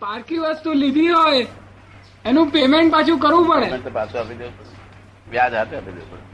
[0.00, 1.46] પારકી વસ્તુ લીધી હોય,
[2.24, 3.90] એનું પેમેન્ટ પાછું કરવું પડે.
[3.90, 4.66] પાછું આપી દેવું
[5.30, 6.26] વ્યાજ હાથે આપી દેવું પડે.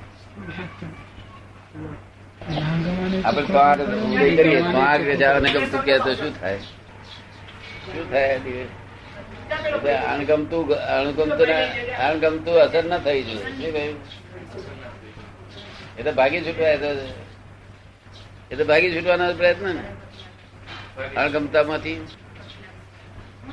[10.13, 10.63] અણગમતું
[10.97, 11.49] અણગમતું
[12.09, 13.85] અણગમતું અસર ના થઈ જોઈએ.
[15.99, 16.73] એ તો ભાગી છૂટવા
[18.51, 19.85] એ તો ભાગી છૂટવાનો પ્રયત્ન ને.
[21.23, 21.99] અણગમતામાંથી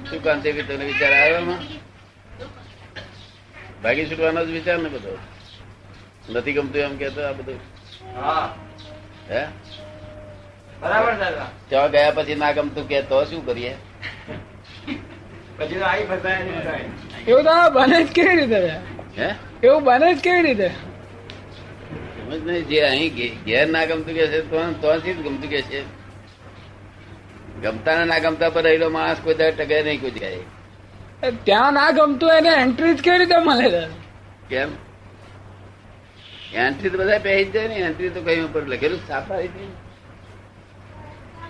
[0.09, 1.57] શું કાંતિ તને વિચાર આવ્યો
[3.83, 5.13] ભાગી છૂટવાનો જ વિચાર ને બધો?
[6.29, 7.59] નથી ગમતું એમ કેતો આ બધું?
[9.29, 9.41] હે.
[10.81, 11.13] બરાબર
[11.69, 13.73] ત્યાં ગયા પછી ના ગમતું કે તો શું કરીએ.
[17.27, 18.59] એવું તો બને જ કેવી રીતે
[19.17, 19.29] હે?
[19.63, 20.69] એવું બને જ કેવી રીતે?
[22.15, 24.39] સમજ નહીં જે અહીં ઘેર ના ગમતું કે છે
[24.81, 25.83] તો જ ગમતું કે છે?
[27.61, 31.91] ગમતા ને ના ગમતા પર રહેલો માણસ કોઈ દર ટકે નહીં કોઈ જાય ત્યાં ના
[31.91, 33.87] ગમતું એને એન્ટ્રી જ કેવી રીતે મળે
[34.49, 34.69] કેમ?
[36.53, 39.71] એન્ટ્રી તો બધા પહેરી જાય ને એન્ટ્રી તો કઈ ઉપર લખેલું સાફ આવી જાય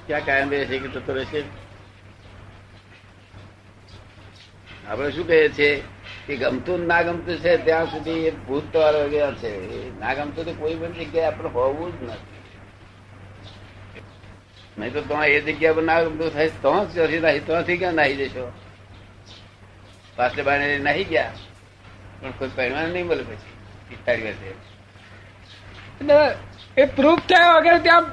[0.08, 1.40] ક્યાં કાયમ રહેશે કે થતો રહેશે
[4.88, 5.84] આપણે શું કહીએ છીએ
[6.28, 9.52] કે ગમતું ના ગમતું છે ત્યાં સુધી ભૂત વગેરે છે.
[10.00, 12.41] ના ગમતું તો કોઈ પણ જગ્યાએ આપણે હોવું જ નથી.
[14.78, 16.50] નહીં તો તમારે એ જગ્યા પર ના ગમતું થાય.
[16.64, 18.46] તો ચોથી નાહી ત્યાંથી ક્યાં નાહી જશો
[20.16, 21.34] પાછળ બાને નાહી ગયા
[22.22, 23.54] પણ કોઈ પહેરવાનું નહીં મળે પછી.
[23.90, 24.50] પિસ્તાળી વર્ષે
[26.78, 28.06] એ પ્રૂફ થયા વગર ત્યાં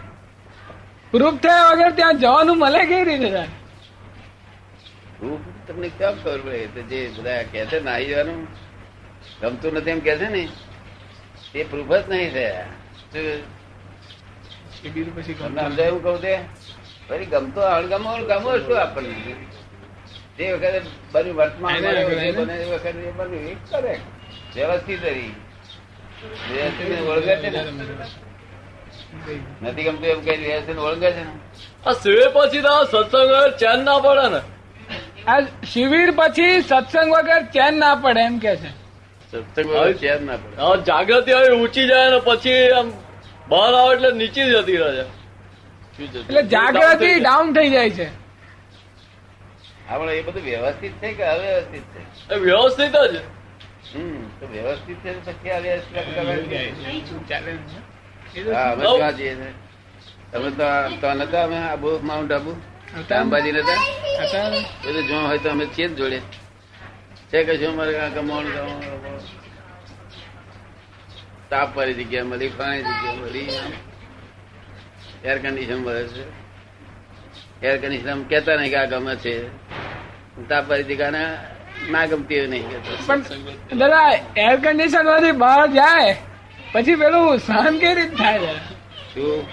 [1.10, 3.44] પ્રૂફ થયા વગર ત્યાં જવાનું મળે કેવી રીતે?
[5.18, 6.66] પ્રૂફ તમને કેમ ખબર પડે?
[6.66, 8.40] તો જે બધા કે છે નાહી જવાનું.
[9.40, 10.48] ગમતું નથી એમ કે છે ને.
[11.54, 12.66] એ પ્રૂફ જ નહીં થયા.
[14.82, 15.38] શું?
[15.38, 16.38] તમને સમજાય એવું કહું તે
[17.08, 19.34] ફરી ગમતો અણગમો ગમો શું આપણને?
[20.38, 20.80] જે વખતે
[21.12, 21.74] બન્યું વર્તમાન.
[21.74, 24.00] બને એ વખતે એ બન્યું એ કરે.
[24.54, 25.34] વ્યવસ્થિત રહી.
[26.52, 27.60] વ્યવસ્થિત ઓળખે છે ને?
[29.62, 31.34] નથી ગમતું એમ કઈ વ્યવસ્થિત ઓળખે છે ને?
[31.86, 34.40] આ સિવે પછી તો સત્સંગ ચેન ના પડે ને.
[35.26, 35.40] આ
[35.72, 38.70] શિબિર પછી સત્સંગ વગર ચેન ના પડે એમ કે છે.
[39.32, 40.84] સત્સંગ વગર ચેન ના પડે.
[40.84, 42.92] જાગૃતિ હવે ઊંચી જાય ને પછી આમ
[43.48, 45.04] બહાર આવે એટલે નીચે જતી રહે છે.
[46.20, 48.06] એટલે જાગૃતિ ડાઉન થઈ જાય છે.
[49.88, 51.84] આપણે એ બધું વ્યવસ્થિત છે કે અવ્યવસ્થિત
[52.28, 52.34] છે?
[52.36, 53.14] વ્યવસ્થિત જ.
[53.94, 55.94] હમ તો વ્યવસ્થિત છે તો પછી અવ્યવસ્થિત.
[60.32, 60.66] તમે તો
[61.00, 61.58] તો નતા અમે?
[61.58, 62.52] આબુ માઉન્ટ આબુ?
[63.10, 63.80] અંબાજી નતા?
[64.84, 66.20] બધું જો હોય તો અમે છીએ જ જોડે.
[67.30, 69.37] છે કે શું મારે કમાવાનું?
[71.50, 73.48] તાપ વાળી જગ્યા મળી ફાણી જગ્યા મળી.
[75.24, 76.24] એર કન્ડિશન મળે છે.
[77.68, 79.34] એર કન્ડિશન કેતા નહીં કે આ ગમે છે.
[80.48, 81.22] તાપ વાળી જગ્યાને
[81.90, 82.66] ના ગમતી હોય નહીં
[83.06, 84.10] પણ દાદા
[84.46, 86.12] એર કન્ડિશનમાંથી બહાર જાય
[86.72, 88.54] પછી પેલું સહન કેવી રીતે થાય
[89.14, 89.46] શું?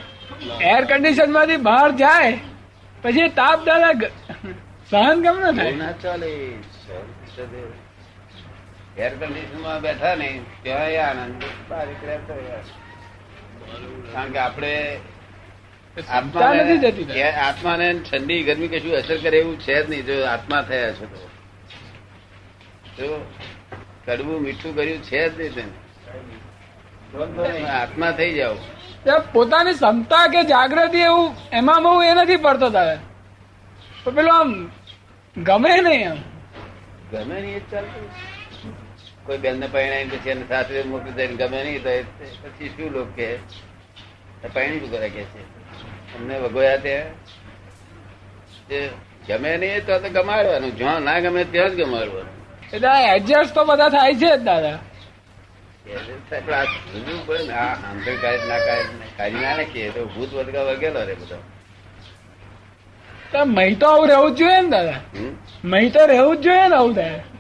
[0.74, 2.38] એર કન્ડિશનમાંથી બહાર જાય
[3.04, 3.94] પછી તાપ દાદા
[4.90, 5.72] સહન કેમ ના થાય?
[5.76, 6.32] ના ચાલે.
[8.98, 10.30] એર કન્ડિશનમાં બેઠા ને
[10.64, 12.62] ત્યાં એ આનંદ બહાર નીકળ્યા
[14.14, 14.74] કારણ કે આપણે
[17.42, 20.06] આત્માને ઠંડી ગરમી કશું અસર કરે એવું છે જ નહીં.
[20.08, 21.20] જો આત્મા થયા છે તો.
[24.06, 25.74] કડવું મીઠું કર્યું છે જ નહીં તેને
[27.74, 28.56] આત્મા થઈ જાવ
[29.34, 32.96] પોતાની ક્ષમતા કે જાગૃતિ એવું એમાં બહુ એ નથી પડતો તારે.
[34.04, 34.52] તો પેલું આમ
[35.36, 36.20] ગમે નહીં આમ
[37.12, 38.06] ગમે નહીં ચાલતું.
[39.26, 41.90] કોઈ બેન ને પરણાવી પછી એને સાસરે મોકલી દઈને ગમે નહીં તો
[42.44, 43.40] પછી શું લોક કે
[44.54, 45.42] પરણી શું કરે કે છે?
[46.16, 47.06] અમને વગોયા તે
[48.70, 48.90] જે
[49.28, 50.78] ગમે નહીં તો તો ગમાડવાનું.
[50.78, 52.34] જ્યાં ના ગમે ત્યાં જ ગમાડવાનું.
[52.74, 54.80] એટલે એડજસ્ટ તો બધા થાય છે જ દાદા.
[63.46, 65.00] મહી તો આવું રહેવું જ જોઈએ ને દાદા.
[65.64, 67.35] મહી તો રહેવું જ જોઈએ ને આવું શું?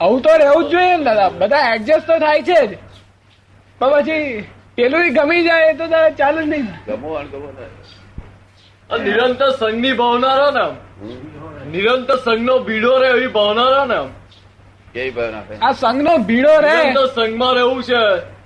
[0.00, 1.28] આવું તો રહેવું જ જોઈએ ને દાદા.
[1.40, 2.72] બધા એડજસ્ટ તો થાય છે જ.
[3.78, 4.44] પણ પછી
[4.76, 6.66] પેલું ગમી જાય એ તો દાદા ચાલુ જ નહીં.
[6.86, 8.98] ગમો અણગમો ના.
[8.98, 10.66] નિરંતર સંઘની ભાવના રહો ને?
[11.72, 14.08] નિરંતર સંઘનો ભીડો રહે એવી ભાવના રહો ને આ
[14.94, 16.76] કેવી ભાવના આ સંઘનો ભીડો રહે.
[16.94, 18.02] તો સંઘમાં રહેવું છે.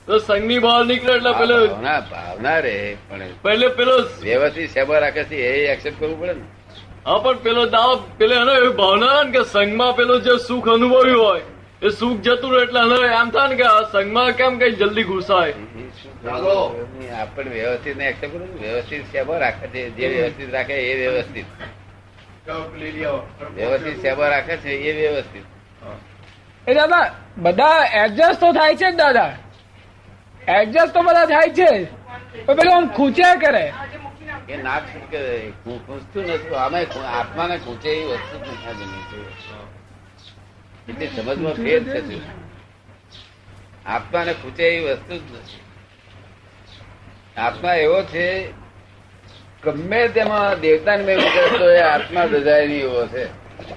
[0.07, 2.77] તો સંઘની બહાર નીકળે એટલે પેલો ભાવના ભાવના રે
[3.11, 6.47] પણ પેલે પેલો વ્યવસ્થિત સેવા રાખે છે એ એક્સેપ્ટ કરવું પડે ને.
[7.09, 11.25] હા પણ પેલો દાવ પેલે એને એવી ભાવના ને કે સંઘમાં પેલું જે સુખ અનુભવ્યું
[11.27, 11.43] હોય
[11.83, 15.03] એ સુખ જતું રહે એટલે એને એમ થાય ને કે આ સંઘમાં કેમ કઈ જલ્દી
[15.03, 15.53] ઘુસાય?
[17.21, 21.47] આપણને વ્યવસ્થિત ને એક્સેપ્ટ કરું વ્યવસ્થિત સેવા રાખે છે જે વ્યવસ્થિત રાખે એ વ્યવસ્થિત.
[23.57, 25.43] વ્યવસ્થિત સેવા રાખે છે એ વ્યવસ્થિત.
[26.67, 29.33] એ દાદા બધા એડજસ્ટ તો થાય છે દાદા.
[30.49, 31.85] એડજસ્ટ તો બધા થાય છે.
[31.85, 31.89] જ.
[32.47, 33.73] પેલું આમ ખૂચ્યા કરે.
[34.49, 34.81] એ ના
[35.11, 36.55] કે હું ખૂંચતું નથી
[36.85, 39.62] ખૂ- આત્માને ખૂંચે એવી વસ્તુ જ નથી આ
[40.89, 42.03] એટલે સમજમાં ફેર છે
[43.87, 45.61] આત્માને ખૂંચે એ વસ્તુ જ નથી.
[47.41, 48.53] આત્મા એવો છે
[49.62, 53.27] ગમે તેમાં દેવતાને મેં વિચારતો એ આત્મા દજાય નહીં એવો છે.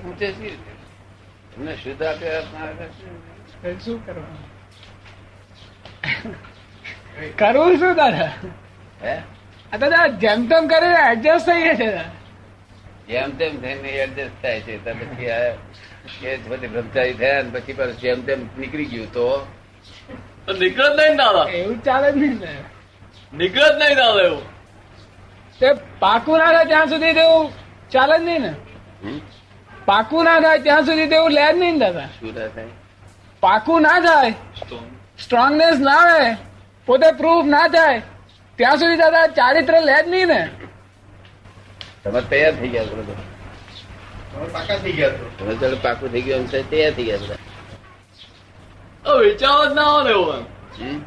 [0.01, 0.71] ખૂંચે શી રીતે?
[1.56, 2.68] તમને શુદ્ધ આપે આત્મા
[3.85, 4.51] શું કરવાનું?
[7.35, 8.31] કરવું શું દાદા?
[9.03, 9.21] હે?
[9.79, 11.89] દાદા જેમ તેમ કરીને એડજસ્ટ થઈએ છે
[13.07, 14.77] જેમ તેમ થઈને એડજસ્ટ થાય છે.
[14.85, 15.53] તો પછી આ
[16.23, 19.47] એ બધી બ્રહ્મચારી થયા ને પછી પાછું જેમ તેમ નીકળી ગયું તો?
[20.45, 20.62] તો જ
[21.00, 21.45] નહીં દાદા.
[21.50, 22.53] એવું ચાલે જ નહીં ને.
[23.33, 24.44] નીકળે જ નહીં દાદા એવું.
[25.59, 25.68] તે
[26.00, 27.51] પાકું ના થાય ત્યાં સુધી તેવું
[27.91, 28.53] ચાલે જ નહીં ને.
[29.85, 32.07] પાકું ના થાય ત્યાં સુધી તેવું લે જ નહીં ને દાદા.
[32.19, 32.65] શું થાય?
[33.44, 34.33] પાકું ના થાય
[35.18, 36.38] સ્ટ્રોંગનેસ ના આવે
[36.85, 38.01] પોતે પ્રૂફ ના થાય
[38.61, 40.49] ત્યાં સુધી દાદા ચારિત્ર લે જ નહીં ને.
[42.03, 43.15] તમે તૈયાર થઈ ગયા બરોબર
[44.35, 47.37] હવે પાકા થઈ ગયા તો તમે ચાલો પાકું થઈ ગયું એમ તૈયાર થઈ ગયા બધા.
[49.05, 50.45] આ વિચાર જ ના આવે ને એવો એમ.
[50.79, 50.99] હમ?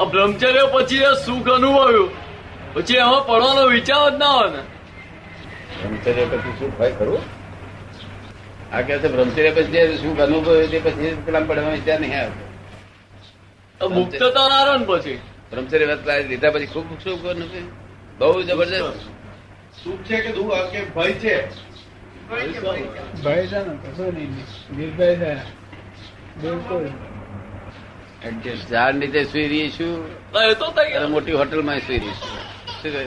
[0.00, 2.10] આ બ્રહ્મચર્ય પછી સુખ અનુભવ્યું.
[2.74, 4.62] પછી એમાં પડવાનો વિચાર જ ના આવે ને.
[5.80, 7.22] બ્રહ્મચર્ય પછી શું હોય ખરું?
[8.72, 14.18] આ કે બ્રહ્મચર્ય પછી જે સુખ અનુભવ્યું તે પછી પેલા પડવાનો વિચાર નહીં આવતો મુક્ત
[14.18, 15.29] તો ને પછી.
[15.50, 17.70] બ્રહ્મચર્ય વ્રત લીધા પછી ખૂબ સુખ નથી
[18.18, 18.98] બહુ જબરજસ્ત.
[19.84, 20.70] સુખ છે કે દુઃખ?
[20.72, 21.36] કે ભય છે?
[23.24, 24.32] ભય છે ને કશો નહીં.
[24.78, 25.34] નિર્ભય છે.
[26.42, 26.88] બિલકુલ.
[28.70, 32.98] ઝાડ નીચે સુઈ રહીશું મોટી હોટલમાં સુઈ રહીશું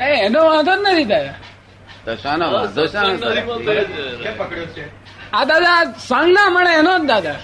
[0.00, 1.34] એ એનો વાંધો જ નથી દાદા
[2.04, 2.82] તો શાનો વાંધો
[5.32, 7.34] આ દાદા સંગ ના મળે એનો જ દાદા.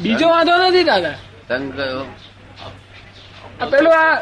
[0.00, 1.14] બીજો વાંધો નથી દાદા.
[1.48, 2.04] સંગ કયો?
[3.70, 4.16] પેલું આ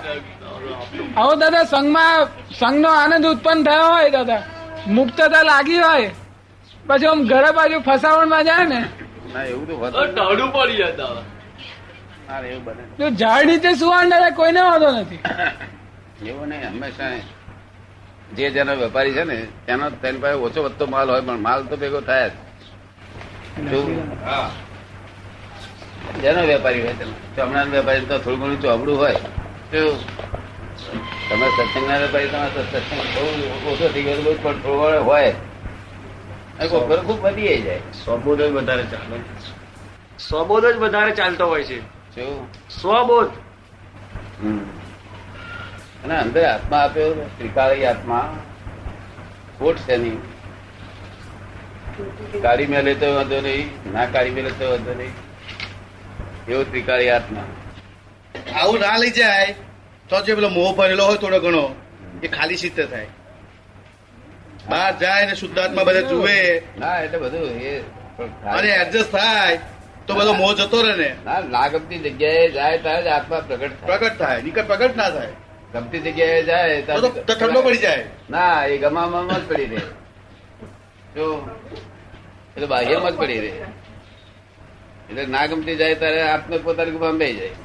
[1.17, 2.19] આવો દાદા સંઘમાં
[2.59, 4.43] સંઘનો આનંદ ઉત્પન્ન થયો હોય દાદા.
[4.87, 6.11] મુક્તતા લાગી હોય.
[6.87, 8.81] પછી આમ ઘરે બાજુ ફસાવણમાં જાય ને.
[9.35, 9.75] ના એવું તો
[10.37, 11.25] તો પડી જાય દાદા.
[12.29, 13.71] ના એવું બને તો ઝાડ નીચે
[14.11, 15.21] દાદા કોઈને વાંધો નથી.
[16.31, 17.13] એવું નહીં હંમેશા
[18.37, 21.77] જે જેનો વેપારી છે ને તેનો તેની પાસે ઓછો વધતો માલ હોય પણ માલ તો
[21.77, 22.33] ભેગો થાય જ.
[24.25, 24.51] હા.
[26.23, 26.95] જેનો વેપારી હોય
[27.37, 29.15] ચોમણા વેપારી તો થોડું ઘણું ચોબડું હોય
[29.71, 29.81] તો
[31.29, 35.33] તમે સત્સંગના વેપારી તમારે સત્સંગ બહુ ઓછો થઈ ગયો પણ થોડો હોય.
[36.61, 37.81] ફરક ખૂબ વધી જાય.
[38.05, 39.21] સ્વબોધ જ વધારે ચાલે.
[40.19, 41.79] સ્વબોધ જ વધારે ચાલતો હોય છે.
[42.81, 43.31] સ્વબોધ.
[46.05, 48.37] અને અંદર આત્મા આપ્યો ત્રિકાળી આત્મા
[49.59, 50.19] ખોટ છે નહીં
[52.43, 55.30] કાળી મેલે તો વાંધો નહીં ના કાળી મેલે તો વાંધો નહીં.
[56.51, 57.47] એવો ત્રિકાળી આત્મા
[58.61, 59.55] આવું ના લઈ જાય
[60.11, 61.65] તો જે પેલો મોહ ભરેલો હોય થોડો ઘણો
[62.25, 63.11] એ ખાલી સિદ્ધ થાય.
[64.71, 66.39] બહાર જાય ને શુદ્ધાત્મા બધા જુએ.
[66.81, 67.75] ના એટલે બધું એ
[68.55, 69.57] અને એડજસ્ટ થાય
[70.07, 71.11] તો બધો મોહ જતો રહે ને.
[71.55, 75.35] ના ગમતી જગ્યાએ જાય ત્યારે જ આત્મા પ્રગટ પ્રગટ થાય નીકળ પ્રગટ ના થાય.
[75.75, 76.75] ગમતી જગ્યાએ જાય
[77.05, 78.05] તો ઠંડો પડી જાય.
[78.35, 79.83] ના એ ગમામાં જ પડી રહે.
[81.17, 81.27] જો
[82.57, 83.53] એ તો બાહ્યમાં જ પડી રહે.
[85.11, 87.57] એટલે ના ગમતી જાય ત્યારે આપને પોતાની ગુમામ બેસી જાય.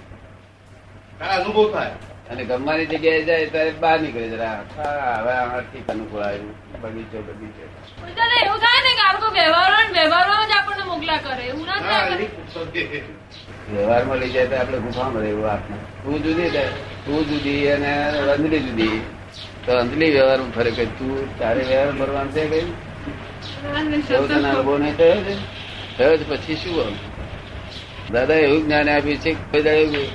[1.35, 1.95] અનુભવ થાય.
[2.31, 4.53] અને ગમવાની જગ્યાએ જાય ત્યારે બહાર નીકળે જરા
[5.17, 7.63] હવે આમાંથી અનુકૂળ આવ્યું બગીચો બગીચો.
[8.39, 11.43] એવું થાય ને કે આ લોકો વ્યવહારો વ્યવહારો જ આપણને મોકલા કરે.
[11.45, 12.81] એવું ના હા, થાય એ પૂછો કે
[13.69, 16.49] વ્યવહારમાં લઈ જાય તો આપણે ગુફામાં રહેવું આપણે તું જુદી
[17.05, 17.91] તું જુદી અને
[18.33, 18.97] અંજલી જુદી.
[19.65, 20.71] તો અંજલી વ્યવહારમાં ફરે.
[20.97, 22.65] તું તારે વ્યવહાર ભરવાનું છે કઈ?
[24.97, 25.33] થયો છે.
[25.97, 26.95] થયો પછી શું આમ?
[28.15, 30.09] દાદા એવું જ્ઞાન આપ્યું છે કોઈ દાડે એવું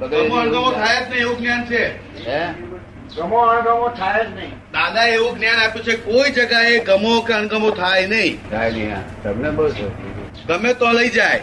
[0.00, 0.42] બગડે ગમો નહીં?
[0.42, 1.82] અણગમો એવું થાય જ નહીં એવું જ્ઞાન છે.
[2.26, 2.42] હે?
[3.16, 4.54] ગમો અણગમો થાય જ નહીં.
[4.72, 8.34] દાદા એવું જ્ઞાન આપ્યું છે કોઈ જગાએ ગમો કે અણગમો થાય નહીં.
[8.50, 9.64] થાય નહીં તમને બહુ
[10.48, 11.40] ગમે તો લઈ જાય.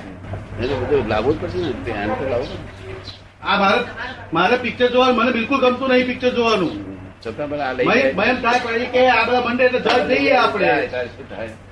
[0.59, 1.71] બધું લાવવું જ પડશે ને.
[1.85, 2.59] ધ્યાન તો લાવવું
[3.41, 3.81] આ મારે
[4.33, 6.73] મારે પિક્ચર જોવાનું મને બિલકુલ ગમતું નહીં પિક્ચર જોવાનું.
[7.23, 8.35] છતાં પણ આ લઈ જાય.
[8.43, 10.71] થાય પડી કે આ બધા મંડે એટલે જજ જઈએ આપણે.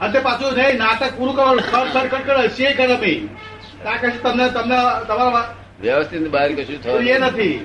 [0.02, 3.30] અને પાછું નહીં નાટક પૂરું કરવાનું સર સર કટ કરે છે કરે ભાઈ
[3.84, 4.78] તમને તમને
[5.10, 5.46] તમારા
[5.82, 7.58] વ્યવસ્થિતની બહાર કશું એ થવાનું નથી.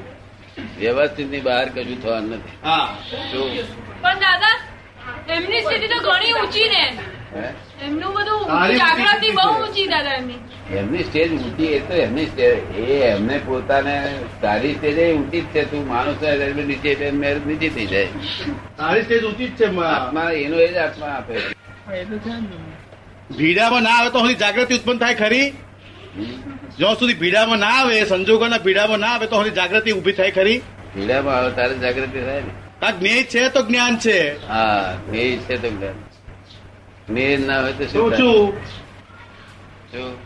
[0.81, 2.57] વ્યવસ્થિતની બહાર કશું થવાનું નથી.
[4.03, 4.57] પણ દાદા
[5.37, 6.85] એમની સ્થિતિ તો ઘણી ઊંચી ને.
[7.87, 8.41] એમનું બધું
[8.81, 10.41] જાગૃતિ બહુ ઊંચી દાદા એમની.
[10.81, 12.55] એમની સ્ટેજ ઊંચી એ તો એમની સ્ટેજ
[12.85, 13.97] એ એમને પોતાને
[14.45, 15.63] તારી સ્ટેજ એ ઊંચી જ છે.
[15.71, 16.21] તું માણસ
[16.71, 18.09] નીચે એટલે મેર નીચે થઈ જાય.
[18.79, 21.35] તારી સ્ટેજ ઊંચી જ છે આત્મા એનો એ જ આત્મા આપે
[23.37, 25.47] ભીડામાં ના આવે તો હજી જાગૃતિ ઉત્પન્ન થાય ખરી.
[26.79, 30.59] જ્યાં સુધી ભીડામાં ના આવે સંજોગોના ભીડામાં ના આવે તો હવે જાગૃતિ ઊભી થાય ખરી?
[30.97, 32.53] ભીડામાં આવે તારે જાગૃતિ થાય ને.
[32.83, 34.47] આ જ્ઞેય છે તો જ્ઞાન છે.
[34.49, 35.95] હા જ્ઞેય છે તો જ્ઞાન.
[37.09, 38.53] જ્ઞેય ના હોય તો શું શું
[39.93, 40.17] છું?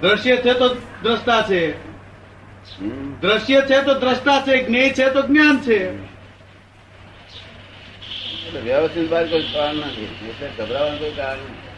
[0.00, 0.68] દ્રશ્ય છે તો
[1.02, 1.92] દ્રષ્ટા છે.
[3.20, 6.12] દ્રશ્ય છે તો દ્રષ્ટા છે જ્ઞેય છે તો જ્ઞાન છે.
[8.64, 10.08] વ્યવસ્થિત બાર કોઈ કારણ નથી.
[10.30, 11.71] એટલે ગભરાવાનું કોઈ કારણ નથી.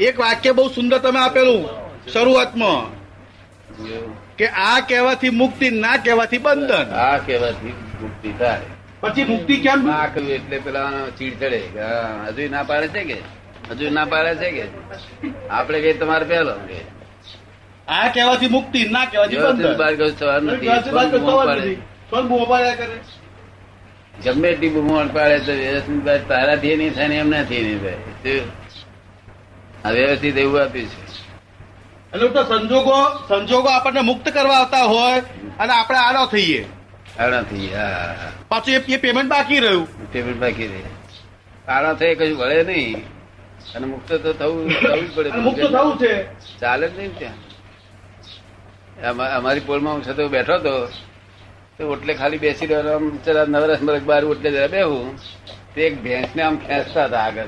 [0.00, 1.68] એક વાક્ય બહુ સુંદર તમે આપેલું
[2.12, 3.00] શરૂઆતમાં.
[4.36, 6.94] કે આ કહેવાથી મુક્તિ ના કહેવાથી બંધન.
[6.94, 8.60] આ કહેવાથી મુક્તિ થાય.
[9.00, 9.86] પછી મુક્તિ કેમ?
[9.86, 11.58] ના કહ્યું એટલે પેલા ચીડ ચડે
[12.26, 13.16] હજુ ના પાડે છે કે?
[13.70, 14.64] હજુ ના પાડે છે કે?
[15.50, 16.80] આપણે કઈ તમારે પહેલો કે?
[17.88, 19.76] આ કહેવાથી મુક્તિ ના કહેવાથી બંધન.
[19.76, 20.68] બાર સવાર નથી
[24.24, 28.40] ગમે એટલી બૂમો પાડે તો તારાથી નહીં થાય એમ નથી નહીં થાય.
[29.88, 31.02] વ્યવસ્થિત એવું આપ્યું છે.
[32.14, 35.20] એટલે તો સંજોગો સંજોગો આપણને મુક્ત કરવા આવતા હોય
[35.58, 36.66] અને આપણે આડો થઈએ.
[37.18, 38.16] આનાથી થઈએ હા
[38.48, 40.12] પાછું એ- પેમેન્ટ બાકી રહ્યું.
[40.12, 41.72] પેમેન્ટ બાકી રહે.
[41.72, 42.96] આના થઈ કશું વળે નહીં.
[43.74, 46.24] અને મુક્ત તો થવું થવું જ પડે મુક્ત થવું છે.
[46.58, 47.50] ચાલે જ નહીં ત્યાં.
[49.10, 50.86] અમા- અમારી પોલમાં હું છતાં બેઠો હતો
[51.78, 55.18] તો ઓટલે ખાલી બેસી રહ્યો આમ જરા નવરસ મરક બાર ઓટલે જરા બેહું
[55.74, 57.44] તે એક ભેંસને આમ ખેંચતા હતા આગળ.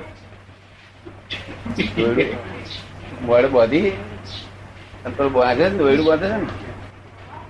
[3.23, 3.91] મોડે બાંધી.
[5.05, 6.47] અને પેલું બાંધે ને દોયડું બાંધે છે ને.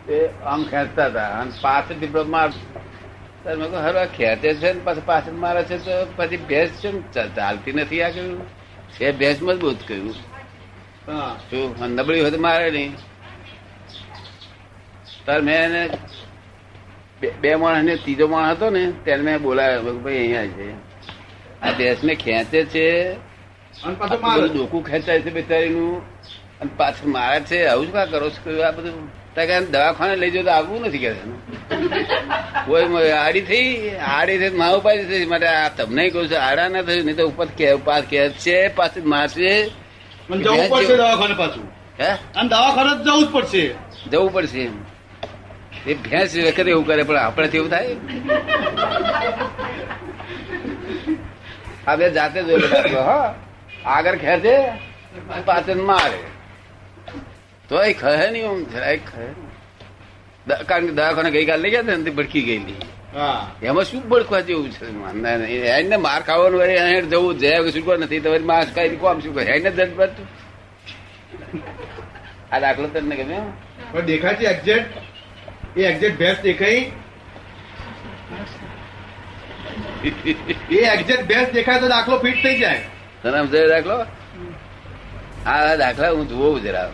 [0.07, 1.29] તે આમ ખેંચતા હતા.
[1.29, 5.79] અને પાછળ ટીપડો માર ત્યારે મેં કહ્યું હરવા ખેંચે છે ને પાછળ પાછળ મારે છે
[5.79, 8.49] તો પછી ભેંસ છે ચાલતી નથી આ કહ્યું
[8.91, 10.13] છે ભેંસ મજબૂત કહ્યું
[11.37, 11.87] શું?
[11.87, 12.97] નબળી હોય તો મારે નહીં.
[15.27, 15.91] તાર મેં એને
[17.41, 19.99] બે- માણસ ને ત્રીજો માણસ હતો ને ત્યારે મેં બોલાવ્યો.
[19.99, 20.73] ભાઈ અહીંયા છે.
[21.63, 23.17] આ ભેંસ ને ખેંચે છે
[23.85, 24.49] અને પાછું મારે.
[24.49, 25.97] ડોકું ખેંચાય છે બેચારીનું.
[26.61, 28.63] અને પાછળ મારે છે આવું જ કા કરો છો?
[28.63, 29.11] આ બધું.
[29.35, 31.13] તારે દવાખાને લઈ જાઓ તો આવવું નથી કે
[32.67, 35.27] કોઈ આડી થઈ આડી થઈ મા ઉપાય થઈ.
[35.27, 38.57] માટે આ તમને કહું છું આડા ના થયું નહીં તો ઉપર કે પાસ કે છે
[38.69, 39.53] પાછળ મારશે.
[40.31, 41.65] જવું પડશે દવાખાને પાછું.
[42.01, 42.11] હે?
[42.11, 43.65] અને દવાખાને જવું જ પડશે.
[44.13, 44.77] જવું પડશે એમ.
[45.87, 47.97] એ ભેંસ વખતે એવું કરે પણ આપણે એવું થાય?
[51.87, 53.35] આ બે જાતે જોઈ લો હા.
[53.87, 54.55] આગળ ખેંચે
[55.45, 56.21] પાછળ મારે.
[57.69, 59.27] તોય ખહે નહીં આમ જરાય ખહે
[60.65, 62.77] કારણ કે દવાખાને ગઈકાલે લઈ ગયા ને તે ભડકી ગયેલી.
[63.15, 63.51] હા.
[63.63, 64.87] એમાં શું ભડકવા જેવું છે?
[65.79, 69.35] એને માર ખાવાનું વરે એને જવું જયા છૂટકો નથી તો વળી માર ખાઈ કોમ શું
[69.35, 69.45] કરે?
[69.45, 70.27] એને જ પડતું.
[72.53, 73.53] આ દાખલો તને ગમ્યો
[73.93, 76.83] પણ દેખાય છે એક્ઝેક્ટ એ એક્ઝેક્ટ ભેંસ દેખાઈ
[80.71, 82.81] એ એક્ઝેક્ટ ભેંસ દેખાય તો દાખલો ફિટ થઈ જાય.
[83.23, 83.97] તને સમજાય દાખલો
[85.47, 86.89] આ દાખલા હું જોઉં જરા.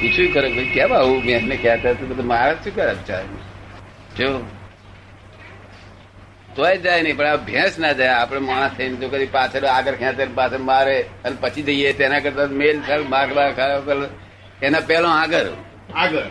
[0.00, 1.24] પૂછ્યું કરે ભાઈ કેમ આવું?
[1.24, 2.94] મેં એમને કહેતા હતું બધું મારા શું કરે?
[4.16, 4.28] જો.
[6.56, 8.08] તોય જાય નહીં પણ આ ભેંસ ના જાય.
[8.08, 11.92] આપણે માણસ થઈને જો કદી પાછળ આગળ ખેંચે પાછળ મારે અને પછી જઈએ.
[11.92, 13.90] તેના કરતા મેલ થાય માર બાર ખરાબ
[14.62, 15.48] એના પેલો આગળ.
[15.94, 16.30] આગળ.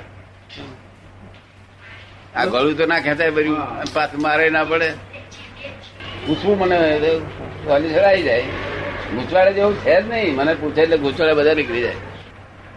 [2.35, 3.57] આ ગળું તો ના ખેંચાય બધું.
[3.93, 4.89] પાછું મારે ના પડે.
[6.25, 6.77] પૂછવું મને
[7.69, 8.45] વાલી ચડાઈ જાય.
[9.13, 10.35] ગૂંચવાડે જેવું છે જ નહીં.
[10.37, 11.99] મને પૂછે એટલે ગુચવાડા બધા નીકળી જાય.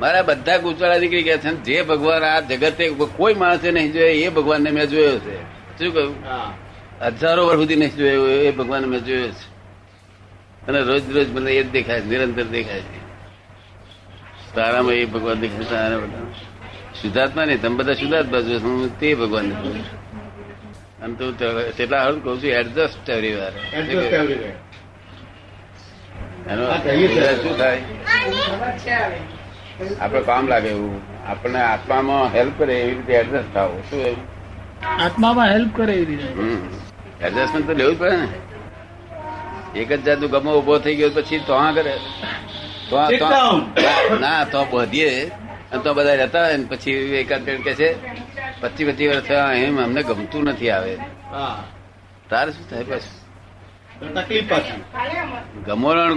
[0.01, 2.85] મારા બધા ગુચવાડા નીકળી ગયા છે જે ભગવાન આ જગતે
[3.19, 5.37] કોઈ માણસે નહીં જોયો એ ભગવાનને મેં જોયો છે.
[5.79, 6.15] શું કહ્યું
[7.19, 9.45] હજારો વર્ષ સુધી નહીં જોયો એ ભગવાન મેં જોયો છે.
[10.69, 12.99] અને રોજ રોજ મને એ જ દેખાય છે, નિરંતર દેખાય છે.
[14.55, 16.49] તારામાં એ ભગવાન દેખાય છે તારા બધા.
[17.01, 19.47] શુદ્ધાત્મા નહીં તમે બધા શુદ્ધાત્મા બાજુ હું તે ભગવાન
[21.03, 21.31] અને તું
[21.77, 24.57] તેટલા હળ કહું છું એડજસ્ટ એવરીવાર એડજસ્ટ everywhere.
[26.47, 26.65] એનો
[27.43, 27.81] શું થાય?
[29.99, 30.97] આપણે કામ લાગે એવું.
[31.27, 34.25] આપણને આત્મામાં હેલ્પ કરે એવી રીતે એડજસ્ટ થાવ શું એવું?
[34.99, 36.45] આત્મામાં હેલ્પ કરે એવી રીતે.
[37.21, 38.29] એડજસ્ટમેન્ટ તો લેવું જ પડે ને.
[39.75, 41.95] એક જ જાતનું ગમો ઊભો થઈ ગયો પછી તો હા કરે.
[44.21, 45.13] ના તો બધીએ.
[45.71, 47.89] અને તો બધા રહેતા હોય ને પછી એકાદ જણ કે છે
[48.61, 50.95] પચીસ પચીસ વર્ષ થયા એમ અમને ગમતું નથી આવે.
[51.31, 51.59] હા.
[52.31, 53.20] તારે શું થાય પછી
[54.01, 54.81] તકલીફ પાછી.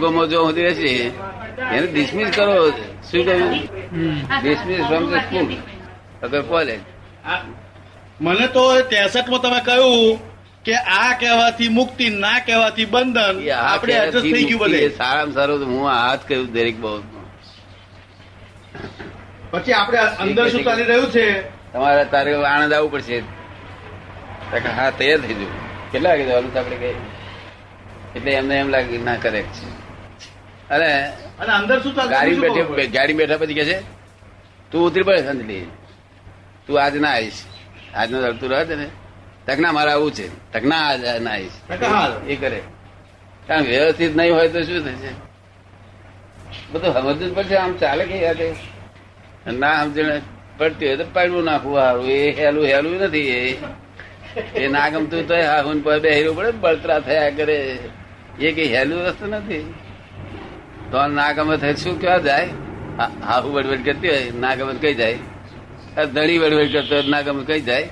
[0.01, 0.91] ગમો જો સુધી રહેશે
[1.75, 2.55] એને ડિસમિસ કરો.
[3.09, 3.49] શું કહ્યું
[4.41, 5.47] ડિસમિસ ફ્રોમ ધ સ્કૂલ
[6.25, 6.81] અગર કોલેજ.
[8.25, 10.19] મને તો ત્રેસઠમાં તમે કહ્યું
[10.65, 14.79] કે આ કહેવાથી મુક્તિ ના કહેવાથી બંધન આપણે એડજસ્ટ થઈ ગયું બધે.
[14.99, 16.93] સારામાં સારું તો હું આ હાથ કહ્યું દરેક બહુ
[19.51, 21.25] પછી આપણે અંદર શું ચાલી રહ્યું છે?
[21.73, 23.17] તમારે તારે આનંદ આવવું પડશે.
[24.77, 25.51] હા તૈયાર થઈ જવું.
[25.91, 26.95] કેટલા વાગે જવાનું આપણે કઈ?
[28.15, 29.65] એટલે એમને એમ લાગે ના કરે છે.
[30.69, 30.89] અને
[31.59, 33.77] અંદર શું ગાડી બેઠે ગાડી બેઠા પછી કે છે
[34.71, 35.65] તું ઉતરી પડે સંજલી
[36.65, 37.41] તું આજ ના આવીશ.
[37.95, 38.87] આજનો તું રહે ને
[39.47, 40.25] તક ના મારે આવું છે.
[40.53, 41.57] તકના આજ ના આવીશ.
[42.31, 42.59] એ કરે.
[43.47, 45.11] કારણ વ્યવસ્થિત નહીં હોય તો શું થશે?
[46.71, 48.41] બધું સમજવું જ પડશે આમ ચાલે કે યાદ
[49.61, 50.21] ના સમજણ
[50.57, 52.05] પડતી હોય તો પડવું નાખવું સારું.
[52.09, 53.41] એ હેલું હેલું નથી એ.
[54.61, 57.57] એ ના ગમતું તો હાહુન પર બેહરું પડે બળતરા થયા કરે.
[58.39, 59.73] એ કઈ હેલું વસ્તુ નથી.
[60.91, 62.49] તો ના ગમે થાય શું કેવા જાય?
[62.97, 65.17] હા- હાહુ વડવડ કરતી હોય ના ગમે કઈ જાય?
[66.05, 67.89] ધણી વડવડ કરતો હોય ના ગમે કઈ જાય?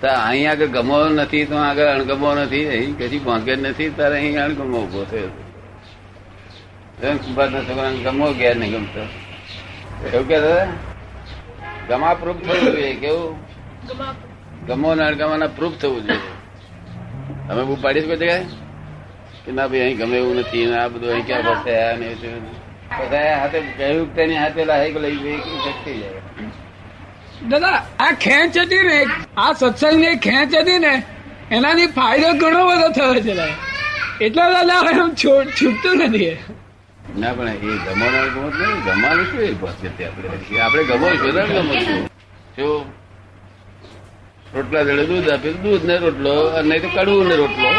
[0.00, 4.44] તો અહીં આગળ ગમો નથી તો આગળ અણગમો નથી અહીં કદી પહોંચે નથી તારે અહીં
[4.44, 5.28] અણગમો ઊભો થયો
[8.04, 9.00] ગમો ગયા નહીં ગમતો.
[10.16, 10.36] એવું કે
[11.88, 13.38] ગમા પ્રૂફ થવું જોઈએ કેવું?
[14.66, 16.18] ગમો ને અણગમાના પ્રૂફ થવું જોઈએ.
[17.48, 18.44] તમે બહુ પાડીશ કોઈ જગ્યાએ
[19.46, 22.08] કે ના ભાઈ અહીં ગમે એવું નથી આ બધું અહીં ક્યાં ફસાયા ને.
[22.94, 25.36] ફસાયા હાથે કહ્યું તેની હાથે લાયક લઈ ગઈ
[25.66, 26.20] શક્તિ જાય.
[27.50, 28.98] દાદા આ ખેંચ હતી ને
[29.44, 30.92] આ સત્સંગની ખેંચ હતી ને
[31.58, 33.34] એનાથી ફાયદો ઘણો બધો થયો છે
[34.26, 36.36] એટલા દાદા છોડ છૂટતું નથી.
[37.20, 39.52] ના પણ એ ગમવાનો ગમત નહીં ગમવાનું શું એ
[40.06, 40.28] આપણે?
[40.60, 41.74] આપણે ગમો શું ગમો
[42.58, 42.68] છો?
[44.54, 47.70] રોટલા દૂધ આપ્યું દૂધ ને રોટલો અને તો કડવું ને રોટલો.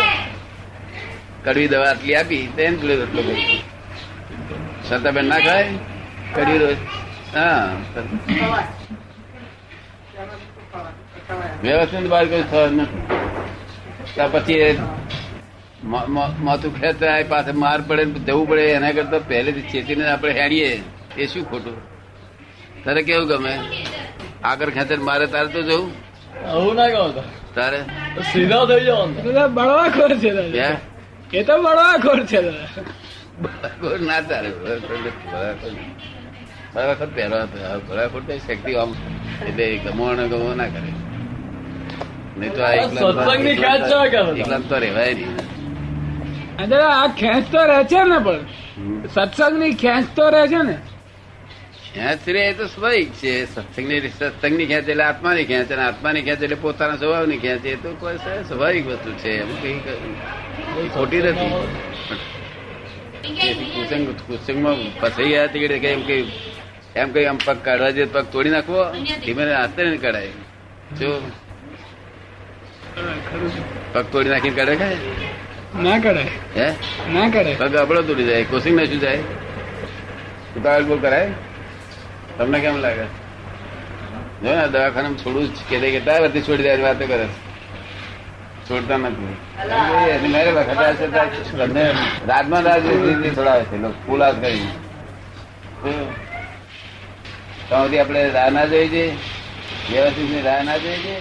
[1.48, 3.60] કડવી દવા આટલી આપી તો એને જોડે રોટલો ખાઈ
[4.90, 5.68] સંતાબેન ના ખાય?
[6.36, 6.78] કડવી રોજ
[7.36, 7.68] હા
[11.64, 13.02] વ્યવસ્થિત બહાર કઈ થવાનું નથી.
[14.16, 14.70] ત્યાર પછી એ
[15.84, 20.34] મ- મ- માથું ખેંચાય પાસે માર પડે ને જવું પડે એના કરતા પહેલેથી ચેતીને આપણે
[20.42, 20.72] હેડીએ
[21.18, 21.78] એ શું ખોટું?
[22.84, 23.54] તારે કેવું ગમે?
[24.44, 25.92] આગળ ખેંચે ને મારે તારે તો જવું?
[26.46, 27.24] આવું ના કહો
[27.56, 27.80] તારે?
[28.34, 29.16] સીધા થઈ જવાનું.
[29.24, 30.78] દાદા બળવાખોર છે દાદા હે?
[31.34, 32.40] એ તો બળવાખોર છે
[33.42, 34.50] બરાબર ના ચાલે
[36.74, 37.38] બરાબર પહેરો
[37.90, 38.92] બરાબર તો શક્તિ આમ
[39.48, 40.92] એટલે ગમવાનો ગમો ના કરે.
[42.40, 45.38] નહીં તો આ એકલા તો રહેવાય નહીં.
[46.58, 48.44] અને દાદા આ ખેંચ તો રહે છે ને પણ.
[49.16, 50.78] સત્સંગની ખેંચ તો રહે છે ને.
[51.98, 56.44] ખેંચ રે એ તો સ્વૈક છે સત્સંગની સત્સંગની ખેંચે એટલે આત્માની ખેંચે અને આત્માની ખેંચે
[56.44, 59.78] એટલે પોતાના સ્વભાવની ખેંચે એ તો કોઈ સ્વાભાવિક વસ્તુ છે એમ કઈ
[60.90, 61.54] ખોટી નથી
[63.72, 66.24] કુસંગ કુસંગમાં ફસાઈ ગયા તીકડે કે એમ કઈ
[66.96, 68.82] એમ કઈ આમ પગ કાઢવા જે તો પગ તોડી નાખવો
[69.24, 70.32] ધીમે હાથે ને કઢાય
[70.94, 71.10] જો
[73.94, 74.98] પગ તોડી નાખીને કાઢે કાય
[75.82, 76.70] ના કાઢે હે
[77.12, 79.22] ના કરાય પગ આપડો તોડી જાય કોસિંગ ના શું જાય
[80.56, 81.47] ઉતાવળ બહુ કરાય
[82.38, 83.06] તમને કેમ લાગે?
[84.44, 87.28] જો ને દવાખાને છોડું કે કેટલા બધી છોડી દે વાતો કરે
[88.68, 89.36] છોડતા નથી.
[90.28, 91.08] મેરે વખત છે
[91.58, 91.84] તમને
[92.28, 92.84] રાજમાં રાજ
[93.36, 94.68] છોડાવે છે લોકો પુલાસ કરી
[97.70, 99.04] તો આપણે રાહ ના જોઈ છે
[99.90, 101.16] વ્યવસ્થિત રાહ ના જોઈ છે